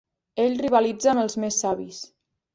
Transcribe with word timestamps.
Ell 0.45 0.55
rivalitza 0.65 1.11
amb 1.13 1.23
els 1.25 1.39
més 1.45 1.61
savis. 1.67 2.03